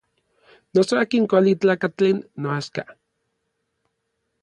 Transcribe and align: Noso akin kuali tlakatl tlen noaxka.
Noso 0.73 0.93
akin 1.03 1.23
kuali 1.29 1.53
tlakatl 1.61 1.95
tlen 1.97 2.17
noaxka. 2.41 2.83